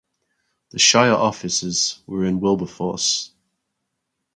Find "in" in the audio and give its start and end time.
2.25-2.39